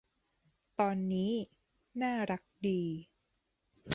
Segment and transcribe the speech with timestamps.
[0.79, 1.31] ตอนนี้
[2.01, 2.81] น่ารักดี